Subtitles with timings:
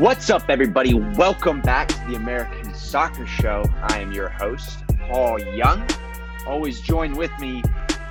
[0.00, 0.94] What's up, everybody?
[0.94, 3.64] Welcome back to the American Soccer Show.
[3.82, 5.86] I am your host, Paul Young.
[6.46, 7.62] Always join with me,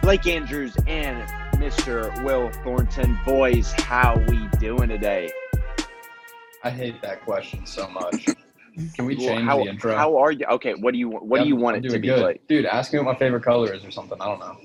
[0.03, 1.27] Blake Andrews and
[1.59, 2.23] Mr.
[2.23, 3.17] Will Thornton.
[3.25, 5.31] Boys, how we doing today?
[6.63, 8.27] I hate that question so much.
[8.93, 9.95] Can we change how, the intro?
[9.95, 10.45] how are you?
[10.45, 12.19] Okay, what do you what do you want I'm it to doing be, good.
[12.19, 12.47] Blake?
[12.47, 14.21] Dude, ask me what my favorite color is or something.
[14.21, 14.57] I don't know.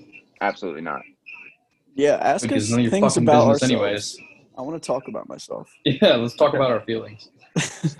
[0.43, 1.01] Absolutely not.
[1.95, 4.19] Yeah, ask Because us none of your things about business ourselves.
[4.19, 4.34] anyways.
[4.57, 5.71] I want to talk about myself.
[5.85, 7.29] Yeah, let's talk about our feelings.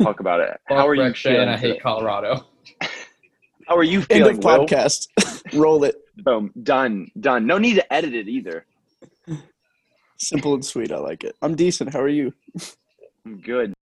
[0.01, 0.59] Talk about it.
[0.67, 1.43] How Fuck are you Shea feeling?
[1.43, 1.83] and I hate?
[1.83, 2.47] Colorado.
[3.69, 4.67] How are you End feeling, of Will?
[4.67, 5.09] podcast.
[5.55, 5.97] Roll it.
[6.19, 6.53] Boom.
[6.63, 7.11] Done.
[7.21, 7.47] Done.
[7.47, 8.67] No need to edit it either.
[10.19, 10.93] Simple and sweet.
[10.93, 11.35] I like it.
[11.43, 11.93] I'm decent.
[11.93, 12.33] How are you?
[13.27, 13.75] I'm good.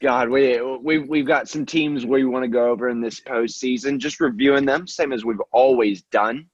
[0.00, 3.98] God, we we we've got some teams we want to go over in this postseason.
[3.98, 6.46] Just reviewing them, same as we've always done.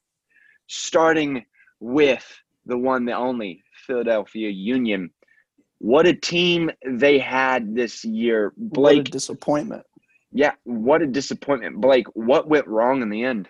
[0.69, 1.45] Starting
[1.81, 2.25] with
[2.67, 5.11] the one, the only Philadelphia Union.
[5.83, 9.11] What a team they had this year, What a Blake.
[9.11, 9.83] disappointment.
[10.31, 12.07] yeah, what a disappointment, Blake.
[12.15, 13.49] What went wrong in the end?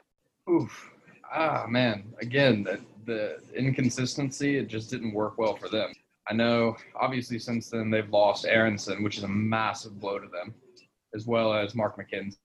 [0.50, 0.90] Oof.
[1.30, 2.04] Ah, man.
[2.22, 5.92] Again, the, the inconsistency, it just didn't work well for them.
[6.26, 10.54] I know, obviously, since then, they've lost Aaronson, which is a massive blow to them,
[11.14, 12.36] as well as Mark McKenzie.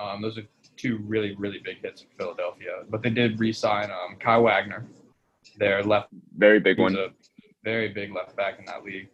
[0.00, 0.42] Um, those are
[0.76, 2.82] two really, really big hits for Philadelphia.
[2.88, 4.84] But they did re sign um, Kai Wagner,
[5.58, 6.96] their left Very big one.
[6.96, 7.08] a
[7.64, 9.08] very big left back in that league.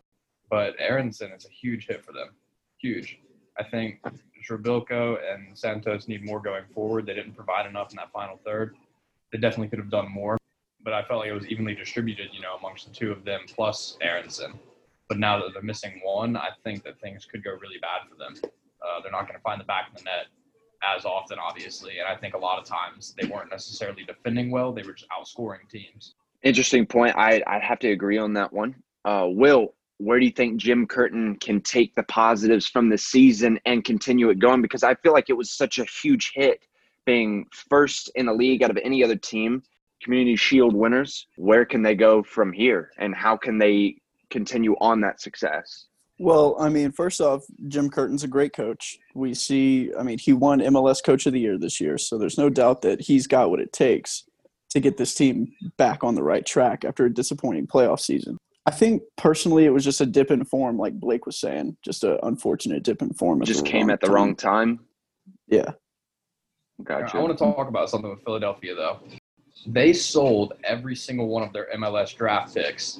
[0.50, 2.30] But Aaronson is a huge hit for them.
[2.78, 3.18] Huge.
[3.58, 4.00] I think
[4.48, 7.06] Przybylko and Santos need more going forward.
[7.06, 8.76] They didn't provide enough in that final third.
[9.32, 10.38] They definitely could have done more.
[10.82, 13.40] But I felt like it was evenly distributed, you know, amongst the two of them
[13.48, 14.58] plus Aaronson.
[15.08, 18.16] But now that they're missing one, I think that things could go really bad for
[18.16, 18.34] them.
[18.44, 20.26] Uh, they're not going to find the back of the net
[20.96, 21.98] as often, obviously.
[21.98, 24.72] And I think a lot of times they weren't necessarily defending well.
[24.72, 26.14] They were just outscoring teams.
[26.42, 27.16] Interesting point.
[27.16, 28.74] I I have to agree on that one.
[29.04, 33.58] Uh, Will, where do you think Jim Curtin can take the positives from the season
[33.64, 34.62] and continue it going?
[34.62, 36.60] Because I feel like it was such a huge hit,
[37.04, 39.62] being first in the league out of any other team,
[40.02, 41.26] Community Shield winners.
[41.36, 43.96] Where can they go from here, and how can they
[44.30, 45.86] continue on that success?
[46.18, 48.98] Well, I mean, first off, Jim Curtin's a great coach.
[49.14, 52.38] We see, I mean, he won MLS Coach of the Year this year, so there's
[52.38, 54.24] no doubt that he's got what it takes
[54.76, 58.36] to get this team back on the right track after a disappointing playoff season.
[58.66, 62.04] I think personally, it was just a dip in form, like Blake was saying, just
[62.04, 63.42] an unfortunate dip in form.
[63.42, 64.80] Just came at the wrong time.
[65.46, 65.70] Yeah.
[66.84, 67.16] Gotcha.
[67.16, 69.00] I want to talk about something with Philadelphia, though.
[69.66, 72.98] They sold every single one of their MLS draft picks.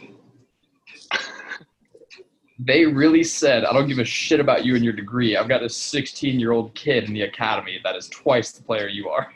[2.58, 5.36] they really said, I don't give a shit about you and your degree.
[5.36, 8.88] I've got a 16 year old kid in the academy that is twice the player
[8.88, 9.28] you are.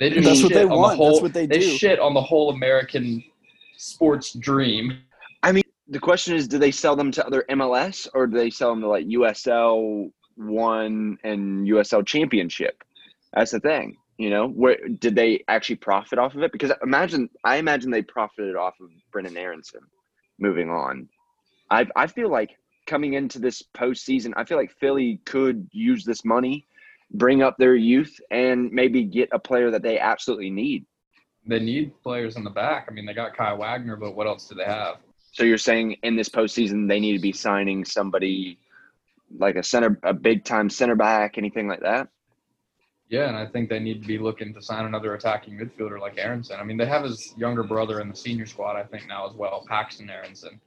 [0.00, 0.88] They just That's what they on the want.
[0.92, 1.66] That's whole- what they They do.
[1.76, 3.22] shit on the whole American
[3.76, 4.98] sports dream.
[5.42, 8.50] I mean, the question is do they sell them to other MLS or do they
[8.50, 12.82] sell them to like USL one and USL championship?
[13.34, 13.98] That's the thing.
[14.16, 16.52] You know, where did they actually profit off of it?
[16.52, 19.80] Because imagine I imagine they profited off of Brenden Aaronson
[20.38, 21.08] moving on.
[21.70, 22.50] I I feel like
[22.86, 26.66] coming into this postseason, I feel like Philly could use this money,
[27.12, 30.86] bring up their youth, and maybe get a player that they absolutely need.
[31.46, 32.86] They need players in the back.
[32.88, 34.96] I mean, they got Kai Wagner, but what else do they have?
[35.32, 38.58] So you're saying in this postseason they need to be signing somebody
[39.38, 42.08] like a center, a big time center back, anything like that?
[43.08, 46.16] Yeah, and I think they need to be looking to sign another attacking midfielder like
[46.16, 46.60] Aaronson.
[46.60, 49.34] I mean, they have his younger brother in the senior squad, I think, now as
[49.34, 50.60] well, Paxton Aaronson.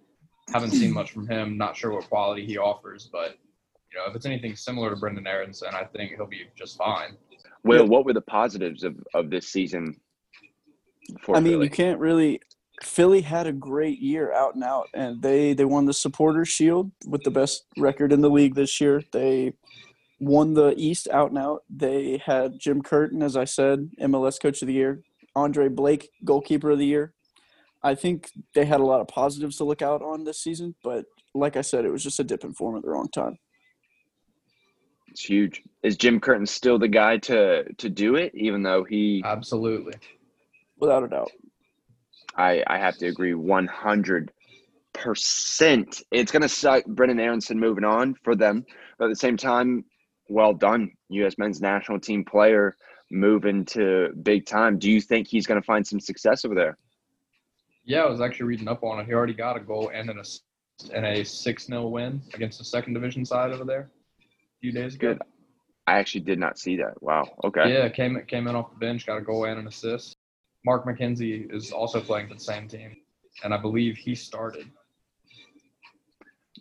[0.52, 1.58] Haven't seen much from him.
[1.58, 3.38] Not sure what quality he offers, but
[3.94, 7.16] you know, if it's anything similar to Brenden Aaronson, I think he'll be just fine.
[7.64, 9.96] Will, what were the positives of, of this season?
[11.22, 11.66] For I mean, Philly?
[11.66, 12.42] you can't really.
[12.82, 16.92] Philly had a great year out and out, and they they won the Supporters Shield
[17.06, 19.04] with the best record in the league this year.
[19.14, 19.54] They
[20.20, 21.64] won the East out and out.
[21.70, 25.02] They had Jim Curtin, as I said, MLS Coach of the Year.
[25.36, 27.14] Andre Blake, Goalkeeper of the Year.
[27.84, 31.06] I think they had a lot of positives to look out on this season, but
[31.34, 33.38] like I said, it was just a dip in form at the wrong time.
[35.14, 35.62] It's huge.
[35.84, 38.34] Is Jim Curtin still the guy to to do it?
[38.34, 39.94] Even though he, Absolutely.
[40.80, 41.32] Without a doubt.
[42.36, 44.32] I I have to agree, one hundred
[44.92, 46.02] percent.
[46.10, 46.86] It's gonna suck.
[46.86, 48.66] Brenden Aaronson moving on for them,
[48.98, 49.86] but at the same time,
[50.30, 51.38] well done, U.S.
[51.38, 52.76] Men's National Team player
[53.12, 54.80] moving to big time.
[54.80, 56.76] Do you think he's gonna find some success over there?
[57.86, 59.06] Yeah, I was actually reading up on it.
[59.06, 60.42] He already got a goal and an assist
[60.92, 64.03] and a 6 0 win against the second division side over there a
[64.64, 65.10] few days ago.
[65.14, 65.22] Good.
[65.88, 67.02] I actually did not see that.
[67.02, 67.26] Wow.
[67.44, 67.72] Okay.
[67.74, 70.16] Yeah, came came in off the bench, got a goal and an assist.
[70.66, 72.96] Mark McKenzie is also playing for the same team,
[73.44, 74.66] and I believe he started.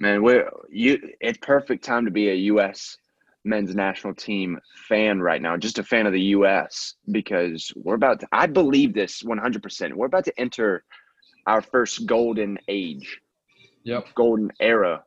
[0.01, 0.99] Man, we're you.
[1.21, 2.97] It's perfect time to be a U.S.
[3.45, 4.59] men's national team
[4.89, 5.57] fan right now.
[5.57, 6.95] Just a fan of the U.S.
[7.13, 8.29] because we're about to.
[8.33, 9.63] I believe this 100.
[9.63, 10.83] percent We're about to enter
[11.47, 13.21] our first golden age,
[13.85, 14.07] Yep.
[14.17, 15.05] golden era,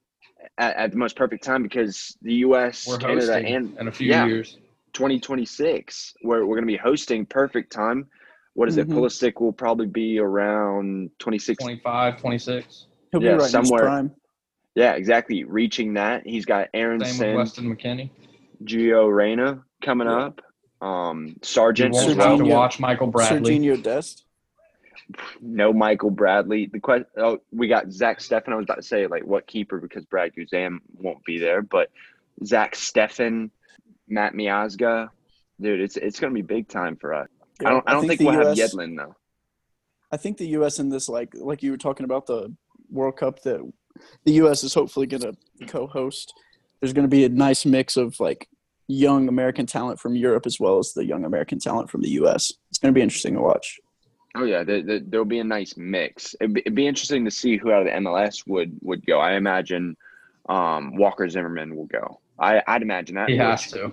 [0.58, 4.10] at, at the most perfect time because the U.S., We're Canada, and in a few
[4.10, 4.26] yeah.
[4.26, 4.58] years.
[4.94, 7.26] 2026, where we're going to be hosting.
[7.26, 8.08] Perfect time.
[8.54, 8.88] What is it?
[8.88, 8.94] Mhm.
[8.94, 11.62] Pulisic will probably be around 26.
[11.62, 12.86] 25, 26.
[13.12, 13.82] He'll Yeah, be right somewhere.
[13.82, 14.12] prime.
[14.76, 15.44] Yeah, exactly.
[15.44, 16.26] Reaching that.
[16.26, 18.10] He's got Aaron Same with Sin, Weston McKennie.
[18.64, 20.14] Gio Reyna coming Yeah.
[20.28, 20.42] up.
[20.82, 23.60] Um, You won't have to watch Michael Bradley.
[23.60, 24.25] Serginho Dest.
[25.42, 26.68] No Michael Bradley.
[26.68, 27.08] The question.
[27.18, 28.50] Oh, we got Zach Steffen.
[28.50, 31.92] I was about to say like what keeper because Brad Guzan won't be there, but
[32.44, 33.50] Zach Steffen,
[34.08, 35.10] Matt Miazga,
[35.62, 37.28] dude, it's it's gonna be big time for us.
[37.64, 39.16] I don't I don't think, the we'll have US Yedlin though.
[40.12, 40.80] I think the U.S.
[40.80, 42.54] in this, like like you were talking about the
[42.90, 43.60] World Cup, that
[44.24, 44.64] the U.S.
[44.64, 45.36] is hopefully going to
[45.68, 46.34] co-host.
[46.80, 48.48] There's going to be a nice mix of like
[48.88, 52.54] young American talent from Europe as well as the young American talent from the U.S.
[52.70, 53.80] It's going to be interesting to watch.
[54.36, 56.36] Oh yeah, there, there, there'll be a nice mix.
[56.42, 59.20] It'd be, it'd be interesting to see who out of the MLS would would go.
[59.20, 59.96] I imagine
[60.50, 62.20] um, Walker Zimmerman will go.
[62.38, 63.30] I I'd imagine that.
[63.30, 63.92] He which- has to.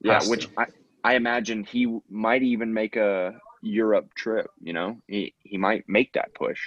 [0.00, 0.50] Yeah, Has which to.
[0.58, 0.66] I,
[1.04, 4.48] I imagine he might even make a Europe trip.
[4.62, 6.60] You know, he he might make that push.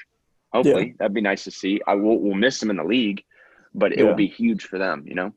[0.51, 1.79] Hopefully, that'd be nice to see.
[1.87, 3.23] I will we'll miss him in the league,
[3.73, 4.05] but it Yeah.
[4.05, 5.05] will be huge for them.
[5.07, 5.33] You know,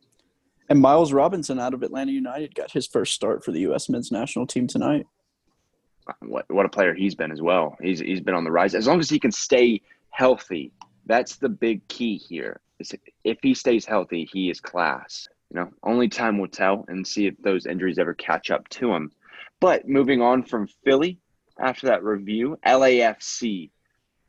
[0.70, 3.88] And Miles Robinson out of Atlanta United got his first start for the U.S.
[3.88, 5.06] men's national team tonight.
[6.20, 7.76] What what a player he's been as well.
[7.80, 8.74] He's he's been on the rise.
[8.74, 9.80] As long as he can stay
[10.10, 10.72] healthy,
[11.06, 12.60] that's the big key here.
[12.78, 12.92] Is
[13.22, 15.28] if he stays healthy, he is class.
[15.50, 18.92] You know, only time will tell and see if those injuries ever catch up to
[18.92, 19.12] him.
[19.60, 21.20] But moving on from Philly
[21.58, 23.70] after that review, LAFC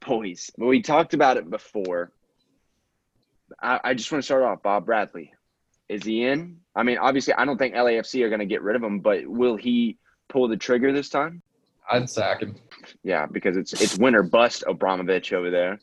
[0.06, 0.51] boys.
[0.57, 2.12] We talked about it before.
[3.62, 4.63] I, I just want to start off.
[4.63, 5.33] Bob Bradley,
[5.89, 6.57] is he in?
[6.75, 9.25] I mean, obviously, I don't think LAFC are going to get rid of him, but
[9.25, 9.98] will he
[10.30, 11.42] pull the trigger this time?
[11.91, 12.55] I'd sack him.
[13.03, 15.79] Yeah, because it's it's win or bust Abramovich over there.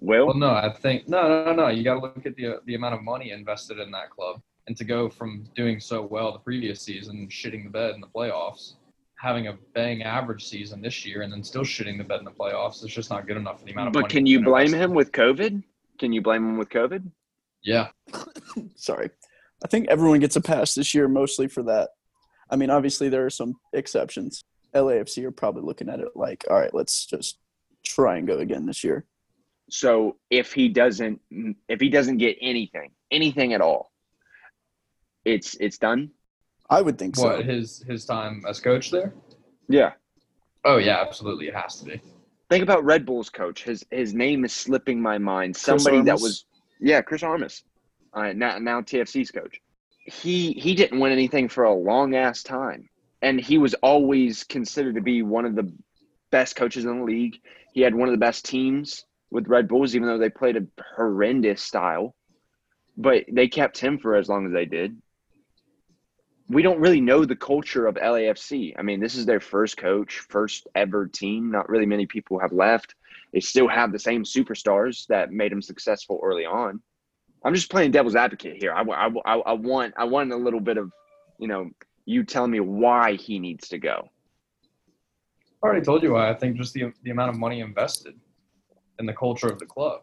[0.00, 1.68] Will Well, no, I think no, no, no, no.
[1.68, 4.76] You got to look at the the amount of money invested in that club, and
[4.76, 8.74] to go from doing so well the previous season, shitting the bed in the playoffs,
[9.16, 12.30] having a bang average season this year, and then still shitting the bed in the
[12.30, 14.02] playoffs, it's just not good enough for the amount of money.
[14.02, 14.12] but money.
[14.14, 14.84] can you blame invested.
[14.84, 15.62] him with COVID?
[15.98, 17.10] Can you blame him with COVID?
[17.62, 17.88] Yeah,
[18.76, 19.10] Sorry.
[19.62, 21.90] I think everyone gets a pass this year mostly for that.
[22.50, 24.42] I mean, obviously there are some exceptions.
[24.74, 27.38] LAFC are probably looking at it like, all right, let's just
[27.84, 29.04] try and go again this year.
[29.70, 31.20] So if he doesn't
[31.68, 33.92] if he doesn't get anything, anything at all,
[35.24, 36.10] it's it's done.
[36.68, 37.42] I would think what so.
[37.42, 39.14] his his time as coach there?
[39.68, 39.92] Yeah.
[40.64, 42.00] Oh yeah, absolutely, it has to be.
[42.48, 43.62] Think about Red Bull's coach.
[43.62, 45.54] His his name is slipping my mind.
[45.54, 46.46] Chris Somebody that was
[46.80, 47.62] yeah, Chris Armas.
[48.12, 49.60] Uh, now now TFC's coach.
[50.04, 52.88] He he didn't win anything for a long ass time,
[53.22, 55.72] and he was always considered to be one of the
[56.30, 57.40] best coaches in the league.
[57.72, 60.66] He had one of the best teams with Red Bulls, even though they played a
[60.96, 62.14] horrendous style.
[62.96, 64.96] But they kept him for as long as they did.
[66.48, 68.74] We don't really know the culture of LAFC.
[68.76, 71.50] I mean, this is their first coach, first ever team.
[71.50, 72.96] Not really many people have left.
[73.32, 76.82] They still have the same superstars that made them successful early on.
[77.44, 78.74] I'm just playing devil's advocate here.
[78.74, 80.90] I, I, I, I want I want a little bit of,
[81.38, 81.70] you know,
[82.04, 84.08] you tell me why he needs to go.
[85.62, 86.30] I already told you why.
[86.30, 88.14] I think just the the amount of money invested
[88.98, 90.02] in the culture of the club.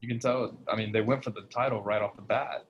[0.00, 0.56] You can tell.
[0.68, 2.64] I mean, they went for the title right off the bat.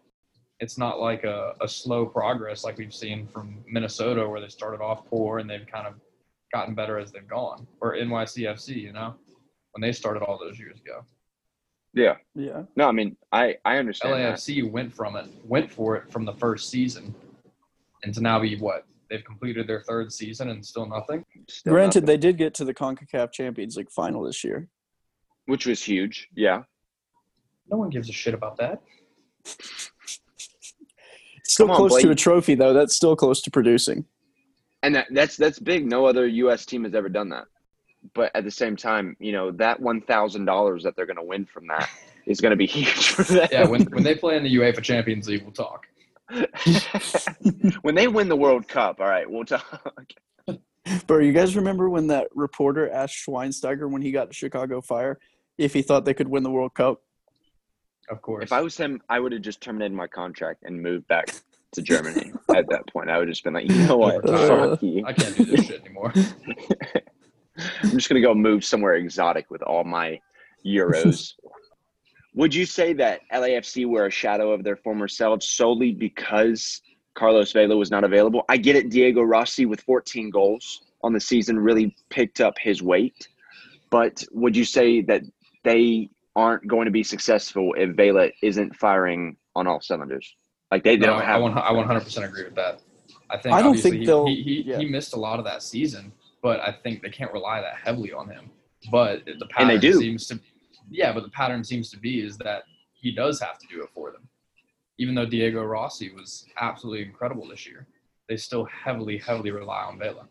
[0.60, 4.80] It's not like a, a slow progress like we've seen from Minnesota, where they started
[4.80, 5.94] off poor and they've kind of
[6.52, 8.76] gotten better as they've gone, or NYCFC.
[8.76, 9.14] You know,
[9.72, 11.04] when they started all those years ago.
[11.94, 12.16] Yeah.
[12.34, 12.62] Yeah.
[12.76, 14.38] No, I mean I I understand that.
[14.38, 17.14] LAFC went from it, went for it from the first season,
[18.04, 21.24] and to now be what they've completed their third season and still nothing.
[21.48, 22.06] Still Granted, nothing.
[22.06, 24.68] they did get to the CONCACAF Champions League final this year.
[25.46, 26.28] which was huge.
[26.34, 26.62] Yeah.
[27.70, 28.80] No one gives a shit about that.
[31.44, 32.72] Still Come on, close to a trophy, though.
[32.72, 34.04] That's still close to producing.
[34.82, 35.86] And that, that's that's big.
[35.86, 36.64] No other U.S.
[36.66, 37.44] team has ever done that.
[38.14, 41.22] But at the same time, you know that one thousand dollars that they're going to
[41.22, 41.88] win from that
[42.26, 43.48] is going to be huge for them.
[43.52, 45.86] Yeah, when when they play in the UEFA Champions League, we'll talk.
[47.82, 50.12] when they win the World Cup, all right, we'll talk.
[51.06, 55.18] Bro, you guys remember when that reporter asked Schweinsteiger when he got to Chicago Fire
[55.58, 57.02] if he thought they could win the World Cup?
[58.08, 58.44] Of course.
[58.44, 61.28] If I was him, I would have just terminated my contract and moved back
[61.72, 62.32] to Germany.
[62.54, 65.04] at that point, I would have just been like, you know what, Uh, fuck you.
[65.06, 66.12] I can't do this shit anymore.
[67.82, 70.20] I'm just gonna go move somewhere exotic with all my
[70.64, 71.34] euros.
[72.34, 76.80] Would you say that LAFC were a shadow of their former selves solely because
[77.14, 78.44] Carlos Vela was not available?
[78.48, 78.88] I get it.
[78.90, 83.28] Diego Rossi with 14 goals on the season really picked up his weight,
[83.90, 85.22] but would you say that
[85.64, 90.34] they aren't going to be successful if Vela isn't firing on all cylinders?
[90.70, 91.42] Like they, they No, don't have.
[91.42, 92.80] I 100% agree with that.
[93.28, 94.78] I think I don't think he, they'll- he, he, yeah.
[94.78, 96.12] he missed a lot of that season,
[96.42, 98.48] but I think they can't rely that heavily on him.
[98.90, 99.92] But the And pattern they do.
[99.98, 100.40] seems to,
[100.90, 103.90] yeah, but the pattern seems to be is that he does have to do it
[103.94, 104.28] for them.
[104.98, 107.86] Even though Diego Rossi was absolutely incredible this year,
[108.28, 110.26] they still heavily, heavily rely on Vela.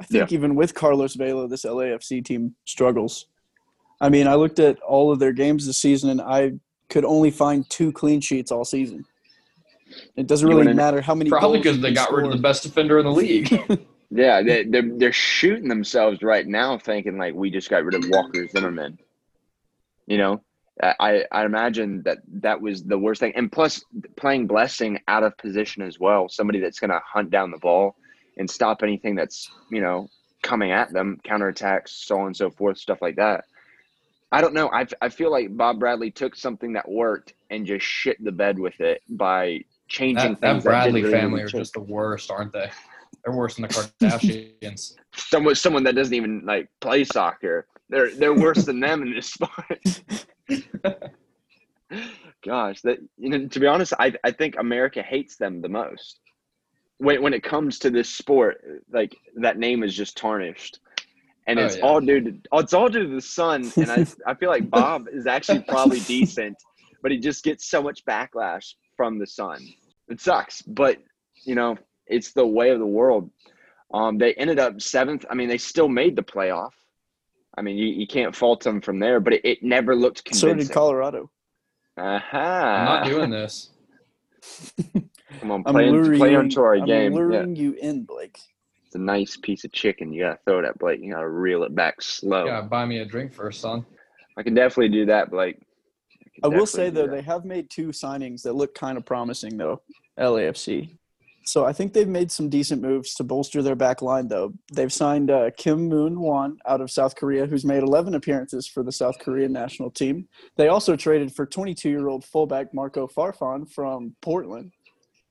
[0.00, 3.26] I think even with Carlos Vela, this LAFC team struggles.
[4.00, 6.52] I mean, I looked at all of their games this season, and I
[6.90, 9.06] could only find two clean sheets all season.
[10.16, 11.30] It doesn't really matter how many.
[11.30, 13.80] Probably because they can got rid of the best defender in the league.
[14.10, 18.08] Yeah, they, they're they're shooting themselves right now, thinking like we just got rid of
[18.08, 18.98] Walker Zimmerman.
[20.06, 20.42] You know,
[20.82, 23.82] I I imagine that that was the worst thing, and plus
[24.16, 27.96] playing Blessing out of position as well, somebody that's going to hunt down the ball
[28.36, 30.08] and stop anything that's you know
[30.42, 33.44] coming at them, counterattacks, so on and so forth, stuff like that.
[34.32, 34.70] I don't know.
[34.70, 38.58] I I feel like Bob Bradley took something that worked and just shit the bed
[38.58, 40.62] with it by changing that, that.
[40.62, 42.70] Bradley that really family are just the worst, aren't they?
[43.24, 43.68] They're worse than the
[44.00, 44.94] Kardashians.
[45.14, 47.66] someone someone that doesn't even like play soccer.
[47.88, 50.02] They're they're worse than them in this sport.
[52.44, 56.20] Gosh, that you know, to be honest, I I think America hates them the most.
[56.98, 58.62] When when it comes to this sport,
[58.92, 60.80] like that name is just tarnished.
[61.48, 61.82] And Oh, it's yeah.
[61.84, 63.70] all due to it's all due to the son.
[63.76, 66.56] And I I feel like Bob is actually probably decent,
[67.02, 69.58] but he just gets so much backlash from the son.
[70.08, 70.98] It sucks, but
[71.44, 71.76] you know,
[72.08, 73.30] it's the way of the world.
[73.94, 75.24] Um, they ended up seventh.
[75.30, 76.72] I mean, they still made the playoff.
[77.56, 80.40] I mean, you, you can't fault them from there, but it, it never looked convincing.
[80.40, 80.68] So convincing.
[80.68, 81.30] did Colorado.
[81.98, 82.38] Aha!
[82.38, 83.70] I'm not doing this.
[85.40, 86.82] Come on, play, luring, play you, onto our game.
[86.82, 87.12] I'm game.
[87.12, 88.38] Yeah, luring you in, Blake.
[88.84, 90.12] it's a nice piece of chicken.
[90.12, 91.00] You gotta throw it at Blake.
[91.02, 92.46] You gotta reel it back slow.
[92.46, 93.84] Yeah, buy me a drink first, son.
[94.36, 95.58] I can definitely do that, Blake.
[96.34, 97.10] can I will say though, that.
[97.10, 99.82] they have made two signings that look kind of promising though.
[100.18, 100.90] LAFC.
[101.46, 104.52] So I think they've made some decent moves to bolster their back line though.
[104.72, 108.90] They've signed uh, Kim Moon-hwan out of South Korea, who's made 11 appearances for the
[108.90, 110.26] South Korean national team.
[110.56, 114.72] They also traded for 22-year-old fullback Marco Farfan from Portland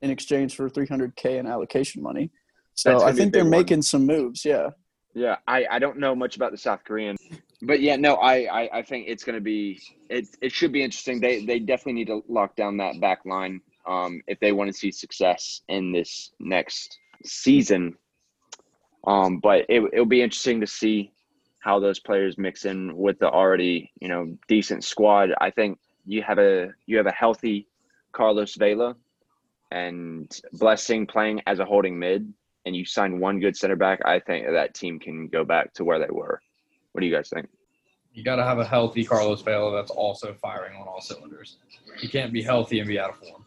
[0.01, 2.31] in exchange for 300k in allocation money.
[2.75, 3.51] So I gonna be a think they're one.
[3.51, 4.45] making some moves.
[4.45, 4.69] Yeah.
[5.13, 7.15] Yeah, I, I don't know much about the South Korean,
[7.61, 10.27] but yeah, no, I, I, I think it's going to be it.
[10.41, 11.21] It should be interesting.
[11.21, 14.77] They they definitely need to lock down that back line um, if they want to
[14.77, 17.95] see success in this next season.
[19.07, 21.11] Um, but it it'll be interesting to see
[21.59, 25.29] how those players mix in with the already you know decent squad.
[25.39, 27.67] I think you have a you have a healthy
[28.11, 28.95] Carlos Vela
[29.71, 32.33] and Blessing playing as a holding mid
[32.65, 35.83] and you sign one good center back, I think that team can go back to
[35.83, 36.41] where they were.
[36.91, 37.47] What do you guys think?
[38.13, 41.57] You got to have a healthy Carlos Vela that's also firing on all cylinders.
[42.01, 43.44] You can't be healthy and be out of form.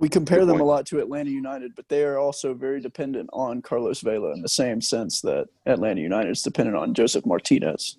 [0.00, 3.60] We compare them a lot to Atlanta United, but they are also very dependent on
[3.60, 7.98] Carlos Vela in the same sense that Atlanta United is dependent on Josef Martinez.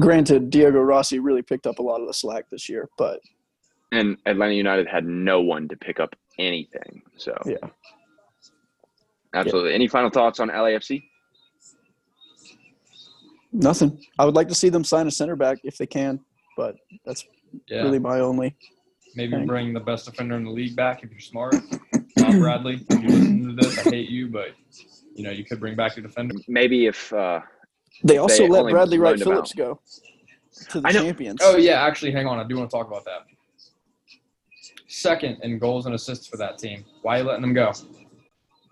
[0.00, 3.20] Granted, Diego Rossi really picked up a lot of the slack this year, but
[3.92, 7.02] And Atlanta United had no one to pick up anything.
[7.18, 7.68] So yeah.
[9.34, 9.74] absolutely.
[9.74, 11.02] Any final thoughts on LAFC?
[13.52, 14.02] Nothing.
[14.18, 16.20] I would like to see them sign a center back if they can,
[16.56, 17.26] but that's
[17.68, 18.56] Yeah, really my only.
[19.14, 19.46] Maybe thing.
[19.46, 21.54] bring the best defender in the league back if you're smart.
[22.16, 24.48] Bob Bradley, if you listen to this, I hate you, but
[25.14, 26.34] you know you could bring back your defender.
[26.48, 27.40] Maybe if uh,
[28.04, 29.80] They also let Bradley Wright Phillips go
[30.70, 31.40] to the champions.
[31.42, 32.38] Oh yeah, actually, hang on.
[32.38, 33.26] I do want to talk about that.
[34.88, 36.84] Second in goals and assists for that team.
[37.02, 37.72] Why are you letting them go?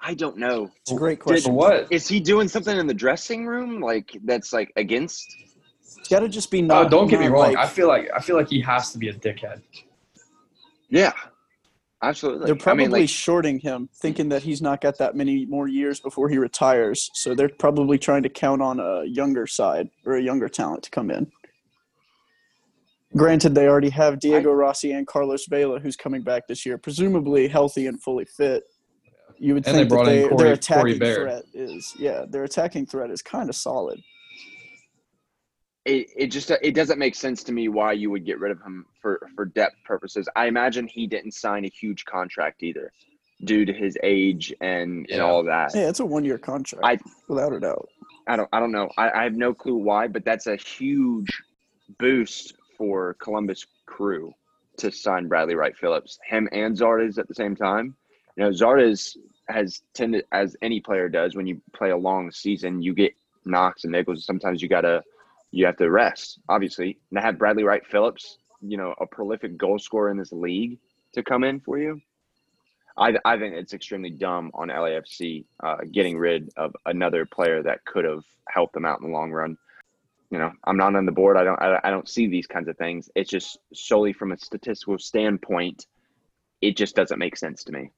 [0.00, 0.70] I don't know.
[0.82, 1.54] It's a great For question.
[1.54, 1.86] what?
[1.90, 5.26] Is he doing something in the dressing room like that's like against?
[5.98, 6.90] It's got to just be Oh, not.
[6.90, 7.54] don't get me wrong.
[7.54, 9.62] like- I feel like I feel like he has to be a dickhead.
[10.90, 11.12] Yeah,
[12.02, 12.46] absolutely.
[12.46, 15.68] They're I probably mean, like, shorting him, thinking that he's not got that many more
[15.68, 17.10] years before he retires.
[17.14, 20.90] So they're probably trying to count on a younger side or a younger talent to
[20.90, 21.30] come in.
[23.16, 27.48] Granted, they already have Diego Rossi and Carlos Vela, who's coming back this year, presumably
[27.48, 28.64] healthy and fully fit.
[29.38, 31.94] You would And they think that brought in they, Corey- their Corey attacking threat is
[31.98, 34.00] yeah, their attacking threat is kind of solid.
[35.88, 38.60] It, it just it doesn't make sense to me why you would get rid of
[38.62, 40.28] him for for depth purposes.
[40.36, 42.92] I imagine he didn't sign a huge contract either,
[43.44, 45.74] due to his age and and all that.
[45.74, 47.88] Yeah, it's a one year contract, I- without a doubt.
[48.26, 48.90] I don't I don't know.
[48.98, 51.30] I, I have no clue why, but that's a huge
[51.98, 54.32] boost for Columbus Crew
[54.76, 57.96] to sign Bradley Wright Phillips, him and Zardes at the same time.
[58.36, 59.16] You know, Zardes
[59.48, 63.12] has tended, as any player does, when you play a long season, you get
[63.44, 64.18] knocks and niggles.
[64.22, 65.02] Sometimes you gotta,
[65.50, 66.40] you have to rest.
[66.48, 70.78] Obviously, and have Bradley Wright Phillips, you know, a prolific goal scorer in this league,
[71.14, 72.00] to come in for you.
[72.96, 77.84] I, I think it's extremely dumb on LAFC uh, getting rid of another player that
[77.84, 79.56] could have helped them out in the long run.
[80.30, 81.36] You know, I'm not on the board.
[81.36, 81.60] I don't.
[81.62, 83.08] I, I don't see these kinds of things.
[83.14, 85.86] It's just solely from a statistical standpoint.
[86.60, 87.90] It just doesn't make sense to me.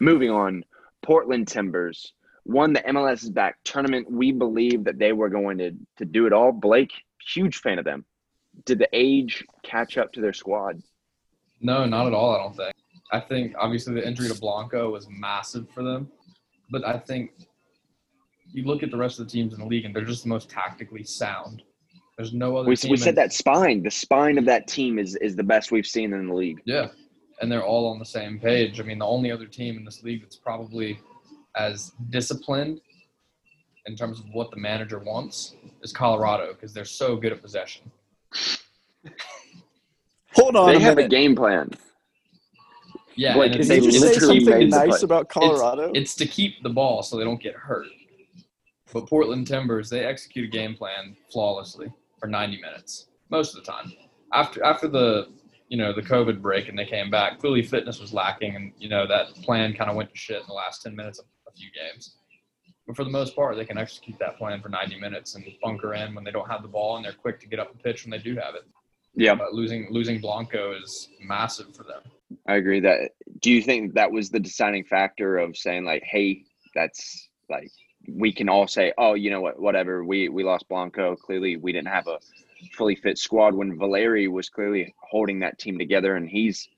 [0.00, 0.64] Moving on,
[1.02, 2.12] Portland Timbers
[2.44, 4.10] won the MLS is back tournament.
[4.10, 6.52] We believe that they were going to to do it all.
[6.52, 6.92] Blake,
[7.32, 8.04] huge fan of them.
[8.64, 10.82] Did the age catch up to their squad?
[11.60, 12.34] No, not at all.
[12.34, 12.74] I don't think.
[13.12, 16.10] I think obviously the injury to Blanco was massive for them,
[16.70, 17.32] but I think
[18.52, 20.28] you look at the rest of the teams in the league and they're just the
[20.28, 21.62] most tactically sound.
[22.16, 22.68] There's no other.
[22.68, 23.82] We, team we in- said that spine.
[23.82, 26.60] The spine of that team is is the best we've seen in the league.
[26.64, 26.88] Yeah,
[27.40, 28.80] and they're all on the same page.
[28.80, 31.00] I mean, the only other team in this league that's probably
[31.56, 32.80] as disciplined
[33.86, 37.90] in terms of what the manager wants is Colorado because they're so good at possession.
[40.34, 41.70] Hold on They a have a game plan.
[43.16, 45.00] Yeah, Like, and it's, Did they you just say literally something nice play.
[45.02, 45.90] about Colorado?
[45.94, 47.86] it's to keep the ball so they don't get hurt.
[48.92, 53.70] But Portland Timbers, they execute a game plan flawlessly for 90 minutes most of the
[53.70, 53.92] time.
[54.32, 55.28] After after the
[55.68, 58.88] you know the COVID break and they came back, clearly fitness was lacking, and you
[58.88, 61.56] know that plan kind of went to shit in the last 10 minutes of a
[61.56, 62.16] few games.
[62.86, 65.94] But for the most part, they can execute that plan for 90 minutes and bunker
[65.94, 68.04] in when they don't have the ball, and they're quick to get up the pitch
[68.04, 68.64] when they do have it.
[69.14, 72.02] Yeah, But losing losing Blanco is massive for them.
[72.46, 72.80] I agree.
[72.80, 77.70] That do you think that was the deciding factor of saying like, hey, that's like
[78.08, 80.04] we can all say, oh, you know what, whatever.
[80.04, 81.16] We we lost Blanco.
[81.16, 82.18] Clearly, we didn't have a
[82.74, 86.68] fully fit squad when Valeri was clearly holding that team together, and he's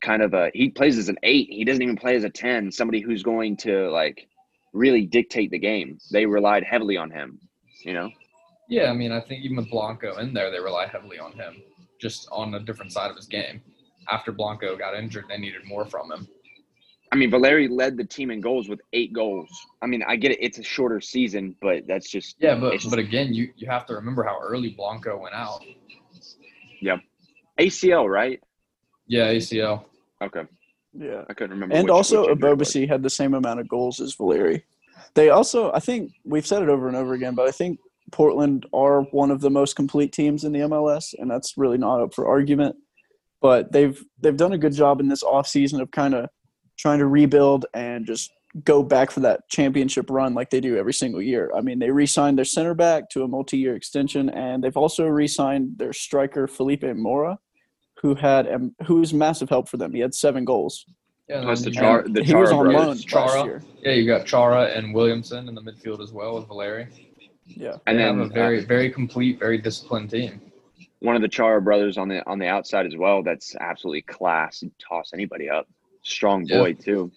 [0.00, 1.48] kind of a he plays as an eight.
[1.50, 2.70] He doesn't even play as a ten.
[2.70, 4.28] Somebody who's going to like
[4.72, 5.98] really dictate the game.
[6.10, 7.38] They relied heavily on him.
[7.84, 8.10] You know.
[8.68, 11.62] Yeah, I mean, I think even with Blanco in there, they rely heavily on him,
[12.00, 13.62] just on a different side of his game.
[14.10, 16.26] After Blanco got injured, they needed more from him.
[17.12, 19.48] I mean, Valeri led the team in goals with eight goals.
[19.80, 22.90] I mean, I get it; it's a shorter season, but that's just Yeah, but just-
[22.90, 25.64] but again, you you have to remember how early Blanco went out.
[26.80, 27.00] Yep,
[27.58, 28.40] ACL, right?
[29.06, 29.84] Yeah, ACL.
[30.22, 30.42] Okay,
[30.92, 31.22] yeah.
[31.28, 31.74] I couldn't remember.
[31.74, 32.68] And which- also, which injury it was.
[32.68, 34.64] Ebobisse had the same amount of goals as Valeri.
[35.14, 37.78] They also, I think, we've said it over and over again, but I think
[38.12, 42.00] Portland are one of the most complete teams in the MLS, and that's really not
[42.00, 42.76] up for argument.
[43.42, 46.28] But they've they've done a good job in this offseason of kind of
[46.78, 48.30] trying to rebuild and just
[48.64, 51.50] go back for that championship run like they do every single year.
[51.54, 55.76] I mean, they re-signed their center back to a multi-year extension, and they've also re-signed
[55.76, 57.38] their striker Felipe Mora,
[58.06, 59.92] who had um, who was massive help for them.
[59.92, 60.84] He had seven goals.
[61.28, 63.12] Yeah, and Plus the you Char- have- the he was on loan brothers.
[63.12, 63.62] last year.
[63.82, 66.86] yeah, you got Chara and Williamson in the midfield as well with Valeri.
[67.48, 67.76] Yeah.
[67.86, 70.40] and they then have a very uh, very complete, very disciplined team.
[71.00, 73.22] one of the Chara brothers on the on the outside as well.
[73.24, 74.60] That's absolutely class.
[74.60, 75.66] He'd toss anybody up.
[76.02, 76.58] Strong Yeah.
[76.58, 77.10] boy too.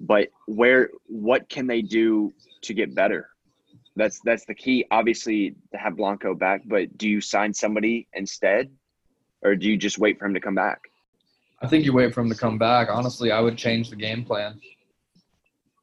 [0.00, 3.28] But where what can they do to get better?
[3.96, 4.86] That's that's the key.
[4.90, 8.70] Obviously, to have Blanco back, but do you sign somebody instead,
[9.42, 10.80] or do you just wait for him to come back?
[11.60, 12.88] I think you wait for him to come back.
[12.90, 14.60] Honestly, I would change the game plan.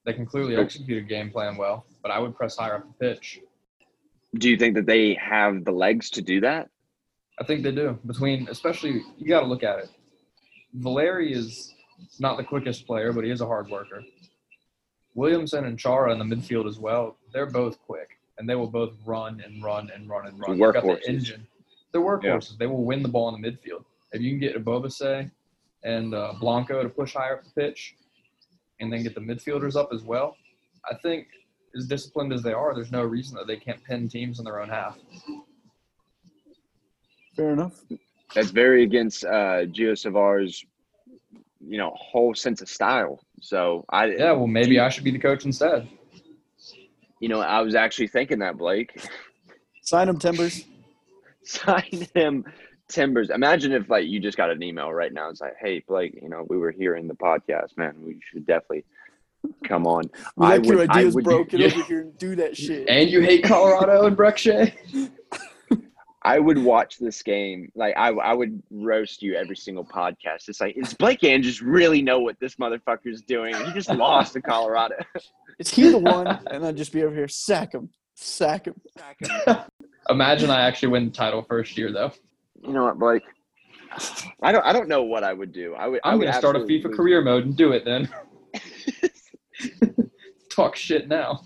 [0.06, 2.94] They can clearly execute a game plan well, but I would press higher up the
[2.94, 3.40] pitch.
[4.36, 6.70] Do you think that they have the legs to do that?
[7.40, 7.98] I think they do.
[8.06, 9.90] Between, especially, you got to look at it.
[10.74, 11.74] Valeri is
[12.20, 14.04] not the quickest player, but he is a hard worker.
[15.16, 17.18] Williamson and Chara in the midfield as well.
[17.34, 20.58] They're both quick, and they will both run and run and run and run.
[20.58, 21.48] They've got the engine.
[21.92, 22.58] They're workhorses.
[22.58, 23.84] They will win the ball in the midfield.
[24.12, 25.30] If you can get Ebobisse
[25.84, 27.96] and uh, Blanco to push higher up the pitch,
[28.80, 30.38] and then get the midfielders up as well,
[30.90, 31.28] I think
[31.76, 34.62] as disciplined as they are, there's no reason that they can't pin teams in their
[34.62, 34.98] own half.
[37.36, 37.82] Fair enough.
[38.34, 40.66] That's very against uh, Gio Savarese's,
[41.60, 43.20] you know, whole sense of style.
[43.42, 45.88] So I Yeah, well, maybe I should be the coach instead.
[47.20, 48.92] you know, I was actually thinking that Blake.
[49.82, 50.66] Sign him, Timbers.
[51.50, 52.46] Sign him
[52.88, 56.18] timbers imagine if like you just got an email right now it's like hey blake
[56.22, 58.84] you know we were here in the podcast man we should definitely
[59.64, 60.04] come on
[60.38, 61.44] We I like your would- I ideas, would- bro.
[61.44, 61.68] Get yeah.
[61.68, 62.90] over here and do that shit.
[62.90, 64.74] And you hate Colorado and Brek Shea?
[66.24, 70.60] i would watch this game like I, I would roast you every single podcast it's
[70.60, 74.96] like does blake andrews really know what this motherfucker's doing he just lost to colorado
[75.60, 76.28] Is he the one?
[76.52, 79.58] And I'd just be over here, sack him, sack him, sack him.
[80.10, 82.12] Imagine I actually win the title first year, though.
[82.64, 83.24] you know what, Blake?
[84.42, 84.66] I don't.
[84.66, 85.74] I don't know what I would do.
[85.76, 86.02] I would.
[86.04, 88.10] I I'm would gonna start a FIFA career mode and do it then.
[90.50, 91.42] Talk shit now.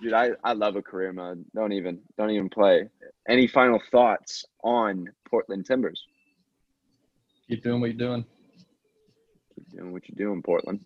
[0.00, 1.44] Dude, I, I love a career mode.
[1.54, 2.88] Don't even don't even play.
[3.28, 6.06] Any final thoughts on Portland Timbers?
[7.48, 8.24] Keep doing what you're doing.
[9.54, 10.84] Keep doing what you're doing, Portland.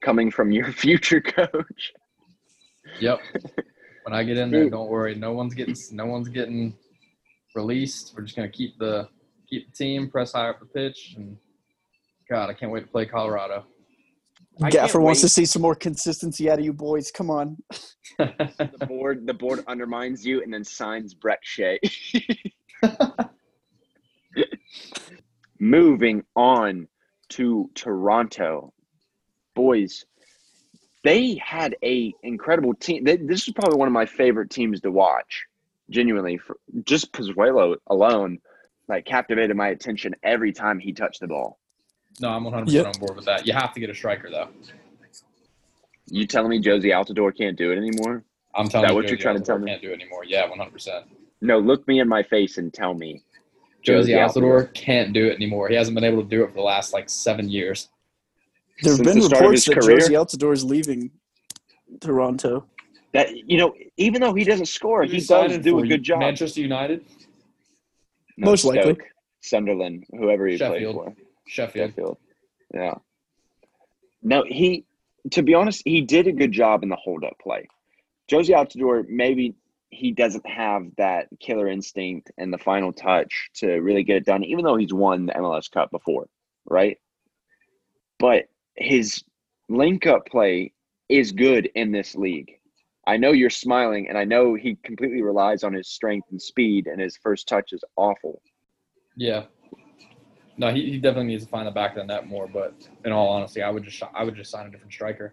[0.00, 1.92] Coming from your future coach.
[3.00, 3.20] Yep.
[4.08, 5.14] when I get in there, don't worry.
[5.14, 6.74] No one's getting no one's getting
[7.54, 8.14] released.
[8.16, 9.06] We're just gonna keep the
[9.50, 11.36] keep the team, press high up the pitch, and
[12.30, 13.66] God, I can't wait to play Colorado.
[14.70, 17.10] Gaffer wants to see some more consistency out of you boys.
[17.10, 17.58] Come on.
[18.18, 21.78] The board the board undermines you and then signs Brek Shea.
[25.60, 26.88] Moving on
[27.30, 28.72] to Toronto.
[29.54, 30.06] Boys,
[31.04, 33.04] they had a incredible team.
[33.04, 35.46] They, this is probably one of my favorite teams to watch.
[35.90, 38.38] Genuinely, for just Pozuelo alone,
[38.88, 41.58] like captivated my attention every time he touched the ball.
[42.20, 42.84] no, I'm 100 Yep.
[42.84, 43.46] percent on board with that.
[43.46, 44.48] You have to get a striker though.
[46.10, 48.24] You telling me Jozy Altidore can't do it anymore?
[48.54, 49.70] I'm telling that you, what you're Jozy trying to tell me?
[49.70, 50.24] Can't do it anymore.
[50.24, 50.70] Yeah, 100.
[50.72, 51.04] percent
[51.40, 53.22] No, look me in my face and tell me.
[53.86, 55.68] Jozy Jozy Altidore can't do it anymore.
[55.68, 57.88] He hasn't been able to do it for the last like seven years.
[58.82, 59.98] There have been the reports that career?
[59.98, 61.10] Jozy Altidore is leaving
[62.00, 62.64] Toronto.
[63.12, 66.20] That you know, even though he doesn't score, he does do a good job.
[66.20, 67.04] Manchester United,
[68.36, 68.98] No, Most likely.
[69.40, 70.96] Sunderland, whoever he Sheffield.
[70.96, 71.22] played for.
[71.46, 71.90] Sheffield.
[71.90, 72.18] Sheffield.
[72.74, 72.94] Yeah.
[74.22, 74.84] No, he.
[75.32, 77.68] To be honest, he did a good job in the hold-up play.
[78.30, 79.54] Jozy Altidore, maybe
[79.90, 84.44] he doesn't have that killer instinct and the final touch to really get it done,
[84.44, 86.28] even though he's won the MLS Cup before,
[86.66, 86.98] right?
[88.18, 88.46] But
[88.78, 89.22] his
[89.68, 90.72] link-up play
[91.08, 92.52] is good in this league.
[93.06, 96.86] I know you're smiling, and I know he completely relies on his strength and speed,
[96.86, 98.42] and his first touch is awful.
[99.16, 99.44] Yeah.
[100.58, 102.46] No, he, he definitely needs to find the back of the net more.
[102.46, 105.32] But in all honesty, I would just I would just sign a different striker.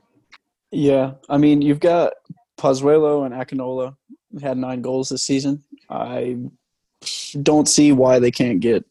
[0.72, 2.14] Yeah, I mean, you've got
[2.58, 3.96] Pozuelo and Akinola
[4.42, 5.64] had nine goals this season.
[5.90, 6.38] I
[7.42, 8.86] don't see why they can't get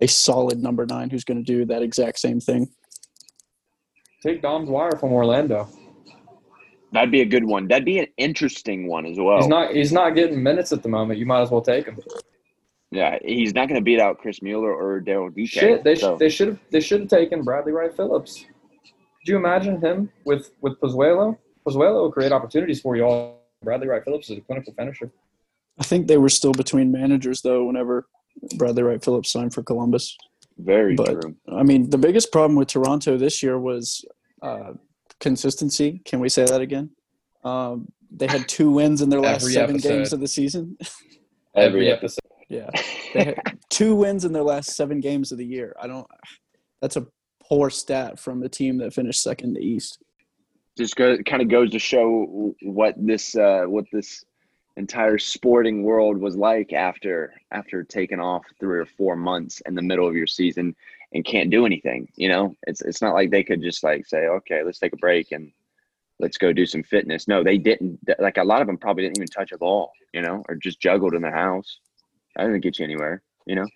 [0.00, 2.68] a solid number nine who's going to do that exact same thing.
[4.22, 5.68] Take Dom Dwyer from Orlando.
[6.92, 7.68] That'd be a good one.
[7.68, 9.38] That'd be an interesting one as well.
[9.38, 11.18] He's not he's not getting minutes at the moment.
[11.18, 11.98] You might as well take him.
[12.90, 15.48] Yeah, he's not going to beat out Chris Mueller or Daryl Dike.
[15.48, 18.44] Shit, they so, sh- they should have they should have taken Bradley Wright Phillips.
[18.44, 21.36] Could you imagine him with with Pozuelo?
[21.66, 23.42] Pozuelo will create opportunities for you all.
[23.62, 25.10] Bradley Wright Phillips is a clinical finisher.
[25.78, 28.06] I think they were still between managers though whenever
[28.56, 30.16] Bradley Wright Phillips signed for Columbus.
[30.58, 31.36] Very but- true.
[31.50, 34.04] I mean, the biggest problem with Toronto this year was
[34.42, 34.72] uh,
[35.20, 36.00] consistency.
[36.04, 36.90] Can we say that again?
[37.44, 39.88] Um, they had two wins in their last Every seven episode.
[39.88, 40.76] games of the season.
[41.54, 42.20] Every episode.
[42.48, 42.70] yeah,
[43.14, 45.74] they had two wins in their last seven games of the year.
[45.80, 46.06] I don't.
[46.80, 47.06] That's a
[47.42, 50.02] poor stat from a team that finished second in the East.
[50.76, 54.24] Just go, kind of goes to show what this uh, what this
[54.78, 59.82] entire sporting world was like after after taking off three or four months in the
[59.82, 60.74] middle of your season
[61.12, 62.08] and can't do anything.
[62.16, 64.98] You know, it's it's not like they could just like say, okay, let's take a
[64.98, 65.50] break and
[66.20, 67.26] let's go do some fitness.
[67.28, 67.98] No, they didn't.
[68.18, 69.90] Like a lot of them probably didn't even touch a ball.
[70.14, 71.80] You know, or just juggled in their house.
[72.36, 73.22] I didn't get you anywhere.
[73.46, 73.66] You know.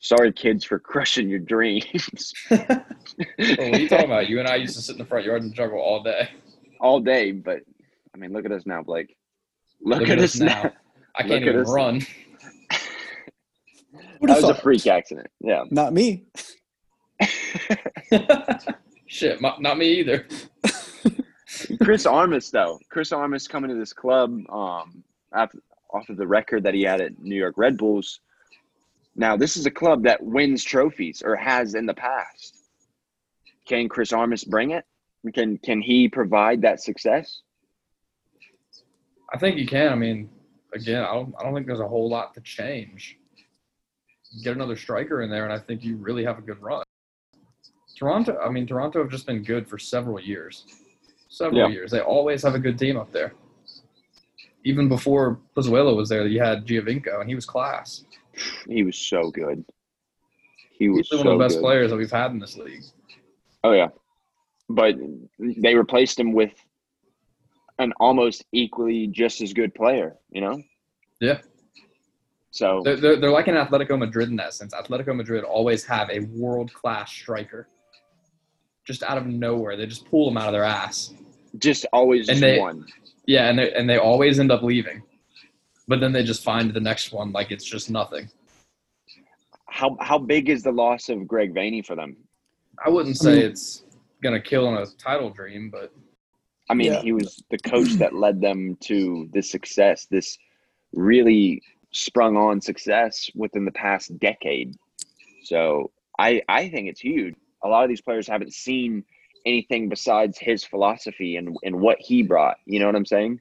[0.00, 4.28] Sorry, kids, for crushing your dreams Well, what are you talking about?
[4.28, 6.28] You and I used to sit in the front yard and juggle all day.
[6.80, 7.30] all day.
[7.30, 7.60] But
[8.12, 9.16] I mean, look at us now, Blake.
[9.82, 10.72] Look, at, us now.
[11.16, 12.00] I can't at even run.
[14.20, 15.28] Who'd That have was a freak accident.
[15.40, 15.64] Yeah.
[15.70, 16.24] Not me.
[19.06, 20.26] Shit, my, not me either.
[21.82, 22.78] Chris Armas, though.
[22.88, 25.02] Chris Armas coming to this club um,
[25.34, 25.58] after,
[25.92, 28.20] off of the record that he had at New York Red Bulls.
[29.16, 32.56] Now, this is a club that wins trophies or has in the past.
[33.66, 34.84] Can Chris Armas bring it?
[35.34, 37.42] Can can he provide that success?
[39.32, 39.92] I think you can.
[39.92, 40.28] I mean,
[40.74, 43.18] again, I don't, I don't think there's a whole lot to change.
[44.42, 46.82] Get another striker in there, and I think you really have a good run.
[47.96, 50.64] Toronto, I mean, Toronto have just been good for several years.
[51.28, 51.68] Several Yeah.
[51.68, 51.90] years.
[51.90, 53.34] They always have a good team up there.
[54.64, 58.04] Even before Pozuelo was there, you had Giovinco, and he was class.
[58.68, 59.64] He was so good.
[60.72, 61.62] He was He's one of the best good.
[61.62, 62.82] players that we've had in this league.
[63.64, 63.88] Oh yeah,
[64.68, 64.96] but
[65.38, 66.52] they replaced him with
[67.78, 70.16] an almost equally just as good player.
[70.30, 70.62] You know.
[71.20, 71.38] Yeah.
[72.50, 74.74] So They're, they're, they're like an Atletico Madrid in that sense.
[74.74, 77.66] Atletico Madrid always have a world class striker.
[78.84, 81.14] Just out of nowhere, they just pull them out of their ass.
[81.58, 82.86] just always And just they- one.
[83.24, 85.00] Yeah, and they and they always end up leaving,
[85.86, 88.28] but then they just find the next one like it's just nothing.
[89.68, 92.16] how how big is the loss of Greg Vanney for them?
[92.84, 93.84] I wouldn't I say mean- it's
[94.24, 95.92] gonna kill on a title dream, but
[96.72, 97.02] I mean, Yeah.
[97.02, 100.38] he was the coach that led them to this success, this
[100.94, 104.74] really sprung on success within the past decade.
[105.42, 107.34] So I I think it's huge.
[107.62, 109.04] A lot of these players haven't seen
[109.44, 112.56] anything besides his philosophy and and what he brought.
[112.64, 113.40] You know what I'm saying?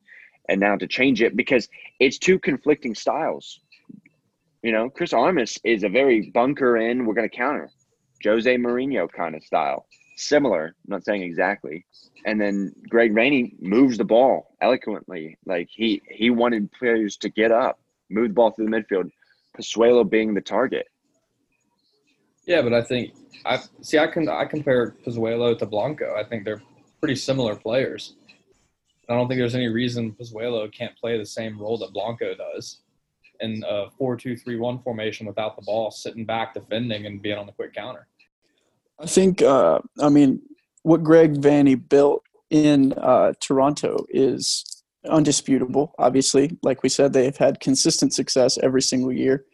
[0.50, 1.70] And now to change it because
[2.02, 3.62] it's two conflicting styles.
[4.62, 7.70] You know, Chris Armas is a very bunker in, we're going to counter.
[8.26, 9.86] Jose Mourinho kind of style.
[10.16, 11.86] Similar, I'm not saying exactly.
[12.26, 15.38] And then Greg Vanney moves the ball eloquently.
[15.46, 19.12] Like he he wanted players to get up, move the ball through the midfield.
[19.58, 20.88] Pozuelo being the target.
[22.46, 22.62] yeah.
[22.62, 23.14] But I think
[23.46, 23.98] I see.
[24.00, 26.16] I can I compare Pozuelo to Blanco.
[26.16, 26.62] I think they're
[27.00, 28.14] pretty similar players.
[29.10, 32.82] I don't think there's any reason Pozuelo can't play the same role that Blanco does
[33.42, 37.74] in a four-two-three-one formation without the ball, sitting back, defending, and being on the quick
[37.74, 38.08] counter.
[39.02, 40.42] I think, uh, I mean,
[40.84, 45.94] what Greg Vanney built in uh, Toronto is undisputable.
[45.98, 49.46] Obviously, like we said, they've had consistent success every single year,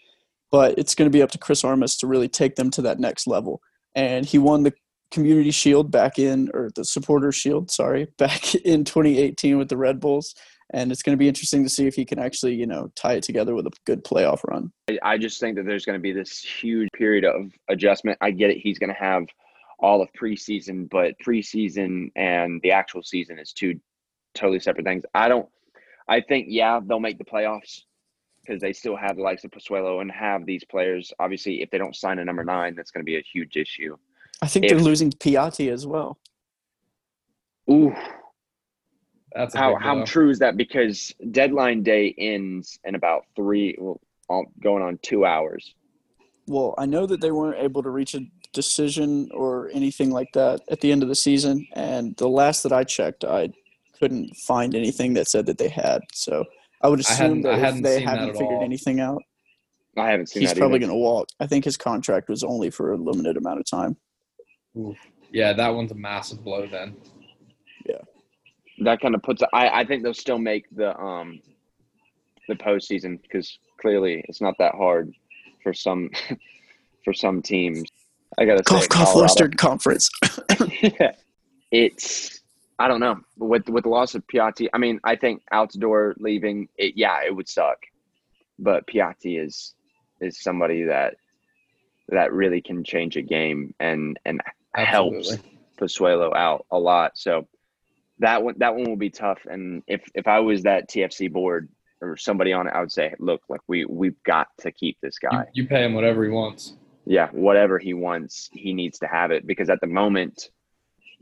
[0.51, 2.99] but it's going to be up to Chris Armas to really take them to that
[2.99, 3.61] next level.
[3.95, 4.73] And he won the
[5.11, 10.01] Community Shield back in, or the Supporter Shield, sorry, back in 2018 with the Red
[10.01, 10.35] Bulls.
[10.71, 13.13] And it's going to be interesting to see if he can actually, you know, tie
[13.13, 14.71] it together with a good playoff run.
[15.01, 18.17] I, just think that there's going to be this huge period of adjustment.
[18.19, 18.57] I get it.
[18.57, 19.27] He's going to have
[19.79, 23.79] all of preseason, but preseason and the actual season is two
[24.33, 25.03] totally separate things.
[25.13, 25.47] I don't.
[26.09, 27.81] I think yeah, they'll make the playoffs
[28.45, 31.11] because they still have the likes of Pozuelo and have these players.
[31.19, 33.97] Obviously, if they don't sign a number nine, that's going to be a huge issue.
[34.41, 36.17] I think If- they're losing Piatti as well.
[37.69, 37.93] Ooh,
[39.37, 40.05] That's how how blow.
[40.05, 40.57] true is that?
[40.57, 44.01] Because deadline day ends in about three, well,
[44.63, 45.75] going on two hours.
[46.47, 48.21] Well, I know that they weren't able to reach a
[48.51, 52.71] decision or anything like that at the end of the season, and the last that
[52.73, 53.49] I checked, I
[53.99, 56.01] couldn't find anything that said that they had.
[56.13, 56.43] So
[56.81, 58.63] I would I assume hadn't- I that if hadn't they haven't at figured all.
[58.63, 59.21] anything out,
[59.97, 60.57] I haven't seen he's that.
[60.57, 61.27] probably going to walk.
[61.39, 63.97] I think his contract was only for a limited amount of time.
[65.31, 66.65] Yeah, that one's a massive blow.
[66.65, 66.95] Then
[68.79, 71.41] that kind of puts I, I think they'll still make the um
[72.47, 75.13] the postseason because clearly it's not that hard
[75.63, 76.09] for some
[77.03, 77.89] for some teams.
[78.37, 80.09] I gotta say, Cough, cough, Colorado- Western Conference.
[80.81, 81.11] yeah,
[81.71, 82.41] it's
[82.79, 84.67] I don't know with with the loss of Piatti.
[84.73, 87.77] I mean, I think Altidore leaving, it, yeah, it would suck,
[88.59, 89.73] but Piatti is
[90.21, 91.15] is somebody that
[92.09, 94.41] that really can change a game and and
[94.75, 95.51] helps absolutely.
[95.79, 97.17] Pozuelo out a lot.
[97.17, 97.47] So
[98.19, 99.39] that one that one will be tough.
[99.49, 101.69] And if if I was that TFC board
[102.01, 105.17] or somebody on it, I would say, look, like we we've got to keep this
[105.19, 105.45] guy.
[105.53, 106.73] you pay him whatever he wants.
[107.05, 110.49] Yeah, whatever he wants, he needs to have it because at the moment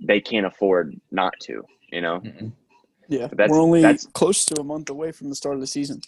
[0.01, 1.63] they can't afford not to.
[1.91, 2.51] You know, Mm-mm.
[3.07, 5.67] Yeah, that's- we're only that's- close to a month away from the start of the
[5.67, 6.01] season,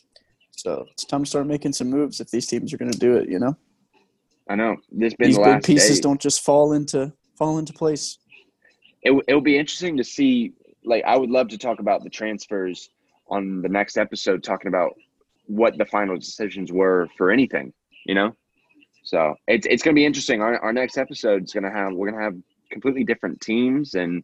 [0.51, 3.15] so it's time to start making some moves if these teams are going to do
[3.17, 3.29] it.
[3.29, 3.55] You know,
[4.49, 6.01] I know this been these the big pieces day.
[6.01, 8.17] don't just fall into fall into place.
[9.03, 10.53] it it'll be interesting to see.
[10.87, 12.89] Like, I would love to talk about the transfers
[13.27, 14.95] on the next episode, talking about
[15.45, 17.73] what the final decisions were for anything.
[18.05, 18.35] You know,
[19.03, 20.41] so it's it's gonna be interesting.
[20.41, 22.37] Our our next episode is gonna have we're gonna have
[22.71, 24.23] completely different teams and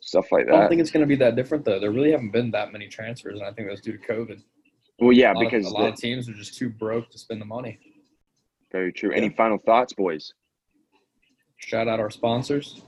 [0.00, 0.54] stuff like that.
[0.54, 1.80] I don't think it's going to be that different though.
[1.80, 4.40] There really haven't been that many transfers, and I think that's due to COVID.
[5.00, 7.18] Well, yeah, a because of, a lot the- of teams are just too broke to
[7.18, 7.78] spend the money.
[8.70, 9.10] very true.
[9.12, 10.32] Any final thoughts, boys?
[11.56, 12.82] Shout out our sponsors.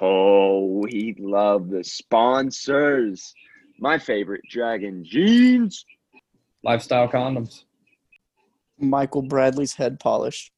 [0.00, 3.34] Oh, we love the sponsors.
[3.78, 5.84] My favorite, Dragon Jeans.
[6.62, 7.64] Lifestyle condoms.
[8.78, 10.52] Michael Bradley's head polish.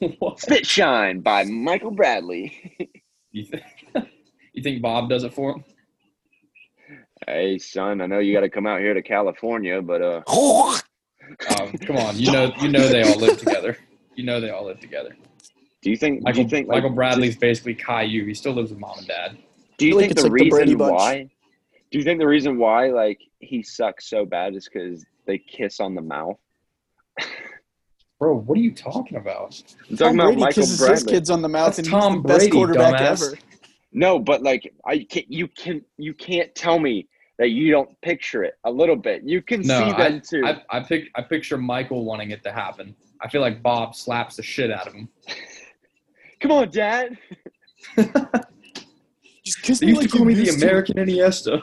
[0.18, 0.40] what?
[0.40, 2.76] Spit Shine by Michael Bradley.
[3.32, 3.64] You think,
[4.54, 5.64] you think Bob does it for him?
[7.26, 10.22] Hey, son, I know you got to come out here to California, but uh,
[11.58, 13.76] Um, come on, you know you know they all live together.
[14.14, 15.16] You know they all live together.
[15.86, 16.18] Do you think?
[16.18, 18.26] do Michael, you think like, Michael Bradley's basically Caillou.
[18.26, 19.38] He still lives with mom and dad.
[19.78, 20.90] Do you feel like think the like reason Bunch.
[20.90, 21.30] why?
[21.92, 25.78] Do you think the reason why like he sucks so bad is because they kiss
[25.78, 26.38] on the mouth?
[28.18, 29.62] Bro, what are you talking about?
[29.88, 32.22] I'm Tom about Brady Michael kisses his kids on the mouth, That's and Tom he's
[32.22, 33.22] the best quarterback dumbass.
[33.22, 33.38] ever.
[33.92, 37.06] No, but like I can you can you can't tell me
[37.38, 39.22] that you don't picture it a little bit.
[39.22, 40.44] You can No, see them too.
[40.44, 42.96] I, I pick I picture Michael wanting it to happen.
[43.22, 45.08] I feel like Bob slaps the shit out of him.
[46.46, 47.18] Come on, Dad.
[49.44, 50.64] Just kiss They me used like to call me the used to.
[50.64, 51.60] American Iniesta.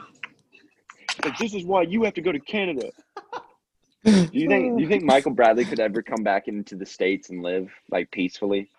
[1.24, 2.90] Like this is why you have to go to Canada.
[4.04, 7.30] Do you think do you think Michael Bradley could ever come back into the states
[7.30, 8.70] and live like peacefully?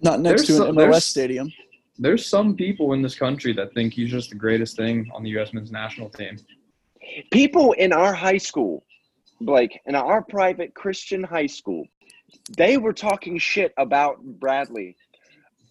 [0.00, 1.52] Not next There's to an some- MLS stadium.
[1.98, 5.28] There's some people in this country that think he's just the greatest thing on the
[5.30, 5.52] U.S.
[5.52, 6.38] men's national team.
[7.30, 8.82] People in our high school,
[9.42, 11.86] like in our private Christian high school,
[12.56, 14.96] they were talking shit about Bradley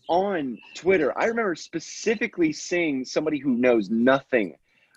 [0.10, 1.17] on Twitter.
[1.17, 4.56] I remember specifically seeing somebody who knows nothing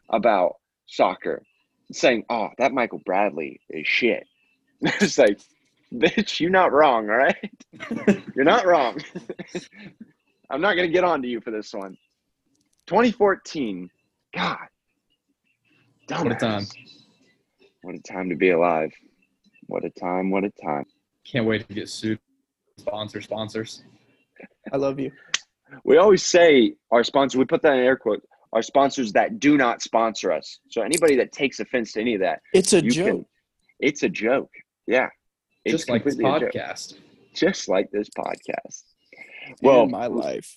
[0.09, 1.43] about soccer
[1.93, 4.27] saying, "Oh, that Michael Bradley is shit."
[4.81, 5.39] it's like,
[5.93, 7.53] bitch, you're not wrong, all right?
[8.35, 8.99] you're not wrong.
[10.51, 11.97] I'm not gonna get on to you for this one.
[12.89, 13.91] 2014.
[14.35, 14.59] God.
[16.09, 16.67] What a time.
[17.83, 18.93] What a time to be alive.
[19.67, 20.85] What a time, what a time.
[21.25, 22.19] Can't wait to get sued.
[22.79, 23.83] Sponsor, sponsors.
[24.73, 25.13] I love you.
[25.85, 29.57] We always say our sponsor, we put that in air quotes, our sponsors that do
[29.57, 30.59] not sponsor us.
[30.71, 33.07] So anybody that takes offense to any of that, It's a joke.
[33.07, 33.27] can
[33.81, 34.51] it's a joke.
[34.87, 35.09] Yeah.
[35.65, 36.53] It's just like this completely a joke.
[36.53, 36.95] podcast.
[37.35, 38.83] Just like this podcast.
[39.63, 40.57] Well, in my life.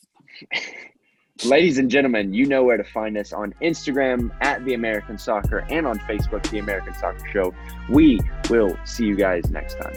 [1.44, 5.66] ladies and gentlemen, you know where to find us on Instagram at the American Soccer
[5.70, 7.54] and on Facebook, the American Soccer Show.
[7.90, 9.96] We will see you guys next time.